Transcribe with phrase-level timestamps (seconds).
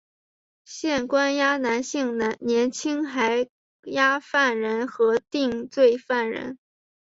[0.65, 3.47] 现关押男性年青还
[3.83, 6.57] 押犯人和定罪犯人。